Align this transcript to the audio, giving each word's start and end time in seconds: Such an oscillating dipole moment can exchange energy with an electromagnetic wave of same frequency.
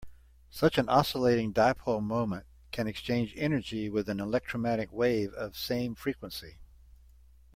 Such 0.49 0.79
an 0.79 0.89
oscillating 0.89 1.53
dipole 1.53 2.01
moment 2.01 2.47
can 2.71 2.87
exchange 2.87 3.35
energy 3.37 3.87
with 3.87 4.09
an 4.09 4.19
electromagnetic 4.19 4.91
wave 4.91 5.31
of 5.33 5.55
same 5.55 5.93
frequency. 5.93 6.57